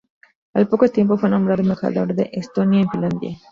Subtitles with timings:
[0.55, 3.37] Al poco tiempo fue nombrado embajador de Estonia en Finlandia.